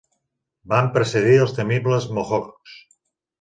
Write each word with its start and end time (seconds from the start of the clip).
Van 0.71 0.89
precedir 0.95 1.35
els 1.43 1.53
temibles 1.59 2.09
Mohocks. 2.17 2.81